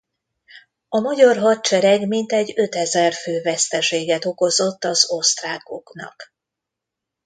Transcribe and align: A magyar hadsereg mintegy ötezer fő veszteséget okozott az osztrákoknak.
A 0.89 0.99
magyar 0.99 1.37
hadsereg 1.37 2.07
mintegy 2.07 2.53
ötezer 2.55 3.13
fő 3.13 3.41
veszteséget 3.41 4.25
okozott 4.25 4.83
az 4.83 5.05
osztrákoknak. 5.11 6.33